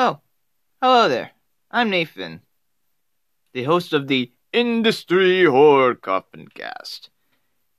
Oh, 0.00 0.20
hello 0.80 1.08
there. 1.08 1.32
I'm 1.72 1.90
Nathan, 1.90 2.42
the 3.52 3.64
host 3.64 3.92
of 3.92 4.06
the 4.06 4.30
Industry 4.52 5.44
Horror 5.44 5.96
Coffin 5.96 6.46
Cast. 6.54 7.10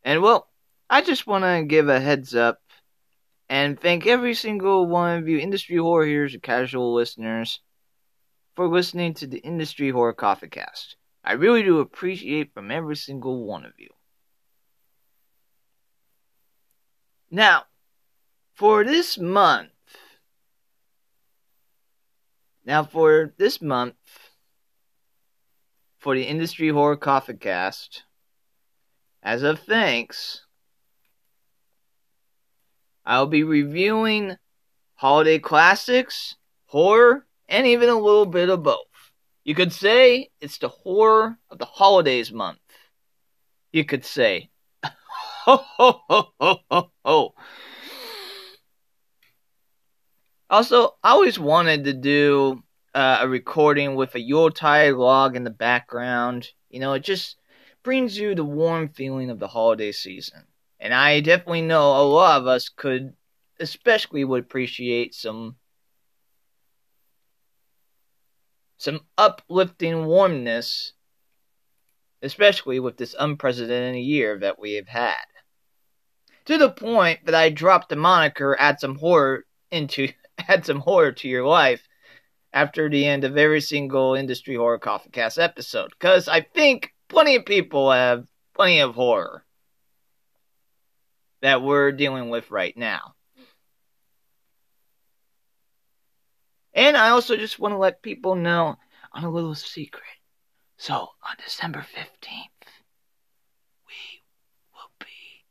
And 0.03 0.21
well, 0.21 0.49
I 0.89 0.99
just 0.99 1.27
want 1.27 1.45
to 1.45 1.63
give 1.63 1.87
a 1.87 2.01
heads 2.01 2.35
up 2.35 2.59
and 3.47 3.79
thank 3.79 4.05
every 4.05 4.33
single 4.33 4.85
one 4.85 5.17
of 5.17 5.29
you 5.29 5.39
industry 5.39 5.77
horror 5.77 6.05
hearers 6.05 6.33
and 6.33 6.43
casual 6.43 6.93
listeners 6.93 7.61
for 8.53 8.67
listening 8.67 9.13
to 9.13 9.25
the 9.25 9.39
Industry 9.39 9.89
Horror 9.89 10.11
Coffin 10.11 10.49
Cast. 10.49 10.97
I 11.23 11.35
really 11.35 11.63
do 11.63 11.79
appreciate 11.79 12.53
from 12.53 12.69
every 12.69 12.97
single 12.97 13.45
one 13.45 13.63
of 13.63 13.71
you. 13.77 13.91
Now, 17.31 17.63
for 18.55 18.83
this 18.83 19.17
month, 19.17 19.69
now 22.69 22.83
for 22.83 23.33
this 23.39 23.63
month, 23.63 23.95
for 25.97 26.13
the 26.13 26.21
Industry 26.21 26.69
Horror 26.69 26.97
Coffin 26.97 27.37
Cast, 27.37 28.03
as 29.23 29.41
of 29.41 29.59
thanks, 29.61 30.45
I'll 33.03 33.25
be 33.25 33.41
reviewing 33.41 34.35
holiday 34.93 35.39
classics, 35.39 36.35
horror, 36.67 37.25
and 37.47 37.65
even 37.65 37.89
a 37.89 37.99
little 37.99 38.27
bit 38.27 38.49
of 38.49 38.61
both. 38.61 38.85
You 39.43 39.55
could 39.55 39.73
say 39.73 40.29
it's 40.39 40.59
the 40.59 40.69
horror 40.69 41.39
of 41.49 41.57
the 41.57 41.65
holidays 41.65 42.31
month. 42.31 42.59
You 43.71 43.83
could 43.83 44.05
say, 44.05 44.51
ho 44.83 45.57
ho 45.57 46.01
ho 46.07 46.27
ho 46.39 46.59
ho 46.69 46.91
ho. 47.03 47.33
Also, 50.49 50.95
I 51.03 51.11
always 51.11 51.37
wanted 51.37 51.83
to 51.83 51.93
do 51.93 52.63
uh, 52.95 53.19
a 53.21 53.27
recording 53.27 53.95
with 53.95 54.15
a 54.15 54.19
Yuletide 54.19 54.93
log 54.93 55.35
in 55.35 55.43
the 55.43 55.51
background. 55.51 56.49
You 56.69 56.79
know, 56.79 56.93
it 56.93 57.03
just 57.03 57.37
brings 57.83 58.17
you 58.17 58.33
the 58.33 58.43
warm 58.43 58.89
feeling 58.89 59.29
of 59.29 59.39
the 59.39 59.47
holiday 59.47 59.91
season. 59.91 60.43
And 60.79 60.93
I 60.93 61.19
definitely 61.19 61.61
know 61.61 61.91
a 61.91 62.03
lot 62.03 62.41
of 62.41 62.47
us 62.47 62.69
could, 62.69 63.13
especially 63.59 64.23
would 64.23 64.43
appreciate 64.43 65.13
some 65.13 65.55
some 68.77 69.01
uplifting 69.17 70.05
warmness, 70.05 70.93
especially 72.21 72.79
with 72.79 72.95
this 72.95 73.13
unprecedented 73.19 74.01
year 74.01 74.39
that 74.39 74.57
we 74.57 74.75
have 74.75 74.87
had. 74.87 75.25
To 76.45 76.57
the 76.57 76.71
point 76.71 77.25
that 77.25 77.35
I 77.35 77.49
dropped 77.49 77.89
the 77.89 77.97
moniker 77.97 78.55
add 78.57 78.79
some 78.79 78.95
horror 78.95 79.45
into 79.69 80.07
add 80.49 80.65
some 80.65 80.79
horror 80.79 81.11
to 81.13 81.27
your 81.27 81.45
life 81.45 81.87
after 82.51 82.89
the 82.89 83.05
end 83.05 83.23
of 83.23 83.37
every 83.37 83.61
single 83.61 84.15
industry 84.15 84.55
horror 84.55 84.79
coffin 84.79 85.11
cast 85.11 85.39
episode. 85.39 85.91
Because 85.91 86.27
I 86.27 86.41
think 86.41 86.93
plenty 87.07 87.35
of 87.35 87.45
people 87.45 87.91
have 87.91 88.27
plenty 88.55 88.79
of 88.79 88.95
horror 88.95 89.45
that 91.41 91.61
we're 91.61 91.91
dealing 91.91 92.29
with 92.29 92.51
right 92.51 92.75
now. 92.75 93.15
And 96.73 96.97
I 96.97 97.09
also 97.09 97.35
just 97.35 97.59
want 97.59 97.73
to 97.73 97.77
let 97.77 98.01
people 98.01 98.35
know 98.35 98.77
on 99.13 99.23
a 99.23 99.29
little 99.29 99.55
secret. 99.55 100.03
So, 100.77 100.95
on 100.95 101.35
December 101.43 101.79
15th, 101.79 102.67
we 103.87 104.23
will 104.71 104.91
be, 104.99 105.43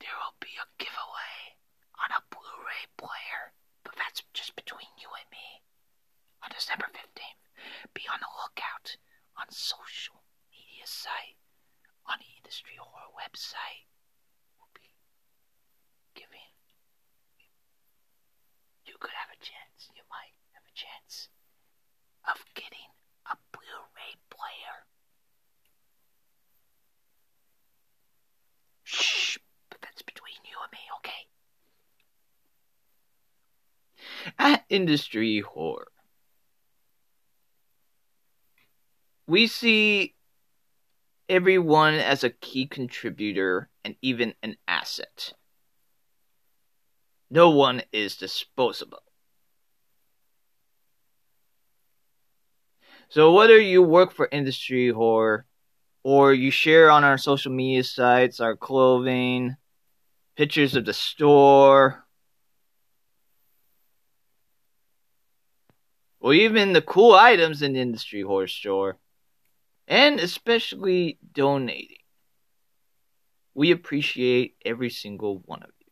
there 0.00 0.16
will 0.16 0.36
be 0.40 0.56
a 0.56 0.68
giveaway 0.78 1.60
on 2.00 2.10
a 2.12 2.22
Blu 2.30 2.52
ray 2.64 2.88
player. 2.96 3.52
But 3.84 3.94
that's 3.96 4.22
just 4.32 4.56
between 4.56 4.88
you 4.96 5.08
and 5.12 5.28
me. 5.30 5.60
On 6.42 6.50
December 6.54 6.86
15th, 6.92 7.92
be 7.92 8.02
on 8.12 8.20
the 8.20 8.32
lookout 8.40 8.96
on 9.36 9.46
social 9.50 10.22
media 10.48 10.86
site, 10.86 11.36
Industry 12.52 12.76
Horror 12.78 13.08
website. 13.16 13.88
We'll 14.58 14.68
be 14.74 14.92
giving, 16.14 16.52
you 18.84 18.92
could 19.00 19.14
have 19.16 19.30
a 19.32 19.40
chance, 19.42 19.88
you 19.96 20.02
might 20.10 20.34
have 20.52 20.62
a 20.68 20.74
chance 20.76 21.30
of 22.28 22.44
getting 22.54 22.92
a 23.30 23.36
Blu-ray 23.52 24.16
player. 24.28 24.84
Shh, 28.84 29.38
but 29.70 29.80
that's 29.80 30.02
between 30.02 30.44
you 30.44 30.58
and 30.62 30.72
me, 30.72 30.80
okay? 30.98 31.24
At 34.38 34.66
Industry 34.68 35.40
Horror, 35.40 35.90
we 39.26 39.46
see 39.46 40.16
everyone 41.28 41.94
as 41.94 42.24
a 42.24 42.30
key 42.30 42.66
contributor 42.66 43.68
and 43.84 43.96
even 44.02 44.34
an 44.42 44.56
asset. 44.66 45.34
No 47.30 47.50
one 47.50 47.82
is 47.92 48.16
disposable. 48.16 49.02
So 53.08 53.32
whether 53.32 53.58
you 53.58 53.82
work 53.82 54.12
for 54.12 54.28
industry 54.32 54.88
horror 54.88 55.46
or 56.02 56.32
you 56.32 56.50
share 56.50 56.90
on 56.90 57.04
our 57.04 57.18
social 57.18 57.52
media 57.52 57.84
sites 57.84 58.40
our 58.40 58.56
clothing, 58.56 59.56
pictures 60.36 60.74
of 60.74 60.84
the 60.84 60.92
store, 60.92 62.06
or 66.20 66.34
even 66.34 66.72
the 66.72 66.82
cool 66.82 67.14
items 67.14 67.62
in 67.62 67.74
the 67.74 67.80
industry 67.80 68.22
horror 68.22 68.46
store, 68.46 68.96
and 69.86 70.20
especially 70.20 71.18
donating. 71.32 71.96
We 73.54 73.70
appreciate 73.70 74.56
every 74.64 74.90
single 74.90 75.42
one 75.44 75.62
of 75.62 75.68
you. 75.78 75.82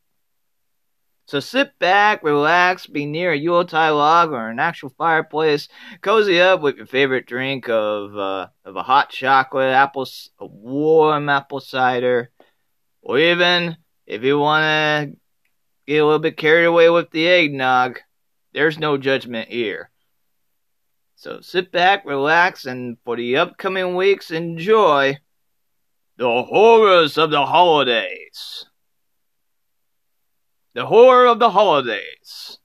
So 1.27 1.39
sit 1.39 1.77
back, 1.79 2.23
relax, 2.23 2.87
be 2.87 3.05
near 3.05 3.31
a 3.31 3.37
Yuletide 3.37 3.93
log 3.93 4.31
or 4.31 4.49
an 4.49 4.59
actual 4.59 4.89
fireplace, 4.97 5.69
cozy 6.01 6.41
up 6.41 6.61
with 6.61 6.75
your 6.75 6.87
favorite 6.87 7.25
drink 7.25 7.69
of 7.69 8.17
uh, 8.17 8.47
of 8.65 8.75
a 8.75 8.83
hot 8.83 9.11
chocolate, 9.11 9.73
apple, 9.73 10.07
a 10.39 10.45
warm 10.45 11.29
apple 11.29 11.59
cider, 11.59 12.31
or 13.01 13.19
even 13.19 13.77
if 14.05 14.23
you 14.23 14.39
want 14.39 14.63
to 14.63 15.17
get 15.87 15.99
a 15.99 16.05
little 16.05 16.19
bit 16.19 16.37
carried 16.37 16.65
away 16.65 16.89
with 16.89 17.11
the 17.11 17.27
eggnog, 17.27 17.99
there's 18.53 18.79
no 18.79 18.97
judgment 18.97 19.49
here. 19.49 19.90
So 21.21 21.39
sit 21.39 21.71
back, 21.71 22.03
relax, 22.03 22.65
and 22.65 22.97
for 23.05 23.15
the 23.15 23.37
upcoming 23.37 23.95
weeks, 23.95 24.31
enjoy 24.31 25.19
the 26.17 26.41
horrors 26.41 27.15
of 27.15 27.29
the 27.29 27.45
holidays. 27.45 28.65
The 30.73 30.87
horror 30.87 31.27
of 31.27 31.37
the 31.37 31.51
holidays. 31.51 32.57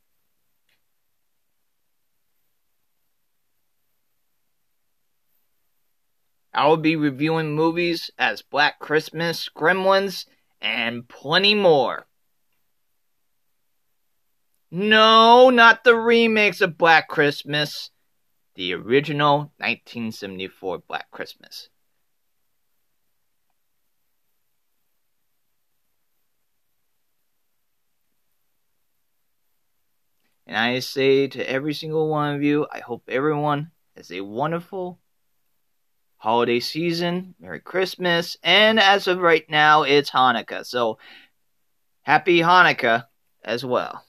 I 6.54 6.66
will 6.66 6.78
be 6.78 6.96
reviewing 6.96 7.54
movies 7.54 8.10
as 8.16 8.40
Black 8.40 8.78
Christmas, 8.78 9.50
Gremlins, 9.54 10.24
and 10.62 11.06
plenty 11.06 11.54
more. 11.54 12.06
No, 14.70 15.50
not 15.50 15.84
the 15.84 15.94
remakes 15.94 16.62
of 16.62 16.78
Black 16.78 17.06
Christmas. 17.06 17.90
The 18.56 18.72
original 18.72 19.52
1974 19.58 20.78
Black 20.88 21.10
Christmas. 21.10 21.68
And 30.46 30.56
I 30.56 30.78
say 30.78 31.26
to 31.28 31.50
every 31.50 31.74
single 31.74 32.08
one 32.08 32.34
of 32.34 32.42
you, 32.42 32.66
I 32.72 32.78
hope 32.78 33.02
everyone 33.08 33.72
has 33.94 34.10
a 34.10 34.22
wonderful 34.22 35.00
holiday 36.16 36.60
season. 36.60 37.34
Merry 37.38 37.60
Christmas. 37.60 38.38
And 38.42 38.80
as 38.80 39.06
of 39.06 39.18
right 39.18 39.44
now, 39.50 39.82
it's 39.82 40.10
Hanukkah. 40.10 40.64
So 40.64 40.98
happy 42.04 42.38
Hanukkah 42.38 43.04
as 43.44 43.66
well. 43.66 44.05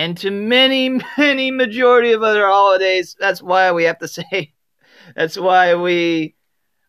And 0.00 0.16
to 0.16 0.30
many, 0.30 0.88
many 1.18 1.50
majority 1.50 2.12
of 2.12 2.22
other 2.22 2.46
holidays, 2.46 3.14
that's 3.20 3.42
why 3.42 3.70
we 3.70 3.84
have 3.84 3.98
to 3.98 4.08
say, 4.08 4.54
that's 5.14 5.36
why 5.36 5.74
we 5.74 6.36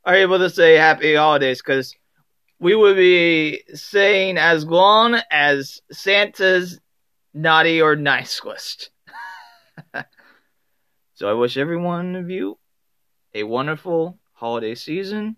are 0.05 0.15
able 0.15 0.39
to 0.39 0.49
say 0.49 0.75
happy 0.75 1.15
holidays, 1.15 1.61
because 1.61 1.93
we 2.57 2.73
would 2.73 2.95
be 2.95 3.63
saying 3.73 4.37
as 4.37 4.63
long 4.63 5.19
as 5.29 5.81
Santa's 5.91 6.79
naughty 7.33 7.81
or 7.81 7.97
nice 7.97 8.41
list. 8.45 8.91
so 11.13 11.29
I 11.29 11.33
wish 11.33 11.57
every 11.57 11.77
one 11.77 12.15
of 12.15 12.29
you 12.29 12.59
a 13.33 13.43
wonderful 13.43 14.19
holiday 14.31 14.73
season. 14.73 15.35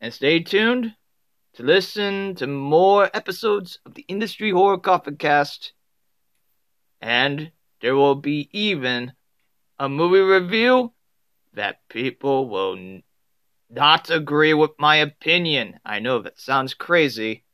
And 0.00 0.14
stay 0.14 0.38
tuned 0.38 0.94
to 1.56 1.62
listen 1.62 2.34
to 2.34 2.46
more 2.46 3.10
episodes 3.14 3.78
of 3.86 3.94
the 3.94 4.04
Industry 4.08 4.50
Horror 4.50 4.78
Coffin 4.78 5.16
Cast 5.16 5.72
And 7.00 7.50
there 7.80 7.96
will 7.96 8.14
be 8.14 8.50
even 8.52 9.12
a 9.78 9.88
movie 9.88 10.20
review 10.20 10.92
that 11.54 11.88
people 11.88 12.48
will 12.50 13.00
not 13.70 14.10
agree 14.10 14.52
with 14.52 14.72
my 14.78 14.96
opinion. 14.96 15.80
I 15.84 15.98
know 15.98 16.20
that 16.20 16.38
sounds 16.38 16.74
crazy. 16.74 17.44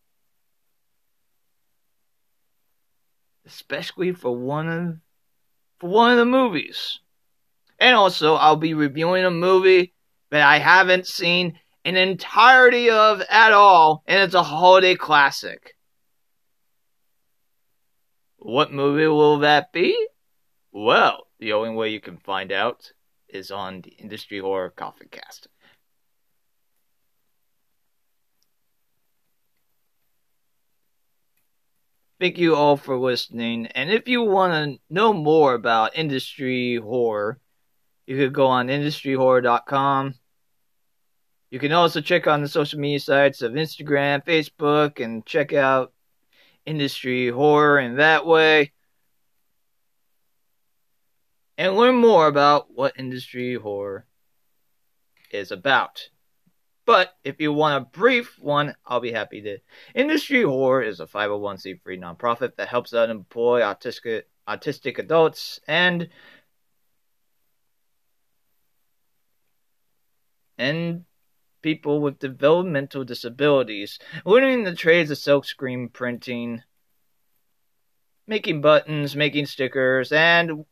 Especially 3.47 4.13
for 4.13 4.37
one 4.37 4.69
of 4.69 4.97
for 5.79 5.91
one 5.91 6.11
of 6.11 6.19
the 6.19 6.25
movies. 6.25 6.99
And 7.79 7.95
also 7.95 8.35
I'll 8.35 8.57
be 8.57 8.75
reviewing 8.75 9.25
a 9.25 9.31
movie 9.31 9.95
that 10.31 10.43
I 10.43 10.59
haven't 10.59 11.07
seen 11.07 11.59
an 11.85 11.97
entirety 11.97 12.91
of 12.91 13.23
at 13.29 13.53
all, 13.53 14.03
and 14.07 14.23
it's 14.23 14.35
a 14.35 14.43
holiday 14.43 14.95
classic. 14.95 15.75
What 18.39 18.73
movie 18.73 19.07
will 19.07 19.39
that 19.39 19.73
be? 19.73 20.09
Well, 20.73 21.27
the 21.39 21.53
only 21.53 21.71
way 21.71 21.91
you 21.91 22.01
can 22.01 22.17
find 22.17 22.51
out 22.51 22.93
is 23.29 23.51
on 23.51 23.81
the 23.83 23.91
Industry 23.91 24.39
Horror 24.39 24.71
Coffin 24.71 25.09
Cast. 25.11 25.49
Thank 32.23 32.39
you 32.39 32.55
all 32.55 32.77
for 32.77 32.97
listening. 32.97 33.67
And 33.67 33.91
if 33.91 34.07
you 34.07 34.23
want 34.23 34.53
to 34.53 34.81
know 34.89 35.13
more 35.13 35.55
about 35.55 35.97
industry 35.97 36.77
horror, 36.77 37.41
you 38.07 38.17
could 38.17 38.33
go 38.33 38.47
on 38.47 38.69
industryhorror.com. 38.69 40.15
You 41.53 41.59
can 41.59 41.73
also 41.73 42.01
check 42.01 42.27
on 42.27 42.41
the 42.41 42.49
social 42.49 42.81
media 42.81 42.99
sites 42.99 43.43
of 43.43 43.53
Instagram, 43.53 44.25
Facebook, 44.25 45.05
and 45.05 45.27
check 45.27 45.53
out 45.53 45.93
industry 46.65 47.29
horror 47.29 47.79
in 47.79 47.97
that 47.97 48.25
way. 48.25 48.73
And 51.59 51.77
learn 51.77 51.97
more 51.97 52.27
about 52.27 52.75
what 52.75 52.99
industry 52.99 53.53
horror 53.57 54.07
is 55.31 55.53
about. 55.53 56.09
But 56.87 57.11
if 57.23 57.39
you 57.39 57.53
want 57.53 57.83
a 57.83 57.99
brief 57.99 58.39
one, 58.39 58.75
I'll 58.87 59.01
be 59.01 59.13
happy 59.13 59.43
to. 59.43 59.59
Industry 59.95 60.43
Horror 60.45 60.83
is 60.83 61.01
a 61.01 61.07
501c3 61.07 61.83
nonprofit 61.87 62.57
that 62.57 62.69
helps 62.69 62.95
out 62.95 63.11
employ 63.11 63.61
autistic 63.61 64.23
autistic 64.49 64.99
adults 64.99 65.61
and 65.69 66.09
and 70.57 71.05
people 71.63 72.01
with 72.01 72.19
developmental 72.19 73.05
disabilities, 73.05 73.99
learning 74.25 74.65
the 74.65 74.75
trades 74.75 75.11
of 75.11 75.19
silkscreen 75.19 75.93
printing, 75.93 76.63
making 78.27 78.61
buttons, 78.61 79.17
making 79.17 79.47
stickers, 79.47 80.13
and 80.13 80.65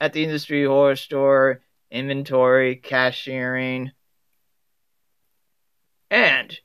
at 0.00 0.12
the 0.12 0.22
industry 0.22 0.64
horror 0.64 0.96
store, 0.96 1.62
inventory, 1.90 2.76
cashiering, 2.76 3.90
and 6.10 6.60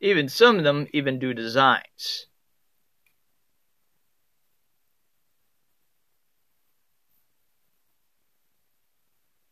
even 0.00 0.28
some 0.28 0.58
of 0.58 0.64
them 0.64 0.86
even 0.92 1.18
do 1.18 1.34
designs. 1.34 2.27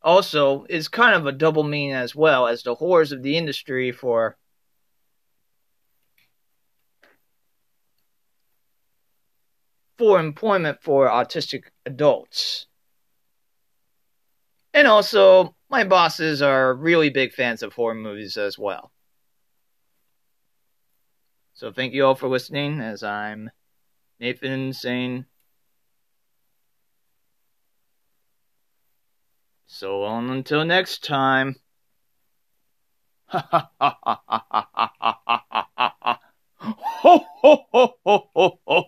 Also, 0.06 0.64
is 0.69 0.87
kind 0.87 1.17
of 1.17 1.26
a 1.26 1.32
double 1.32 1.64
meaning 1.64 1.93
as 1.93 2.14
well 2.14 2.47
as 2.47 2.62
the 2.62 2.76
horrors 2.76 3.11
of 3.11 3.25
the 3.25 3.37
industry 3.37 3.91
for 3.91 4.38
for 9.99 10.20
employment 10.20 10.79
for 10.81 11.08
autistic 11.08 11.64
adults. 11.85 12.69
And 14.73 14.87
also, 14.87 15.56
my 15.70 15.82
bosses 15.82 16.41
are 16.41 16.73
really 16.73 17.11
big 17.11 17.32
fans 17.32 17.64
of 17.64 17.73
horror 17.73 17.97
movies 17.97 18.37
as 18.37 18.56
well. 18.56 18.93
So 21.55 21.73
thank 21.73 21.94
you 21.94 22.06
all 22.06 22.14
for 22.14 22.29
listening 22.29 22.81
as 22.81 23.02
I'm 23.02 23.50
Nathan 24.20 24.73
saying 24.73 25.25
So 29.78 30.05
on 30.05 30.31
until 30.31 30.64
next 30.64 31.05
time. 31.05 31.56
Ha 33.26 33.46
ha 33.50 33.70
ha 33.78 33.99
ha 34.02 34.23
ha 34.26 34.46
ha 34.50 34.90
ha 34.96 35.20
ha 35.20 35.69
ha 35.76 35.94
ha 36.00 36.20
ho 37.02 37.19
ho 37.43 37.67
ho 37.70 37.99
ho 38.02 38.31
ho 38.34 38.58
ho 38.67 38.86